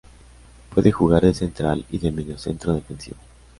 [0.73, 3.17] Puede jugar de central y de mediocentro defensivo.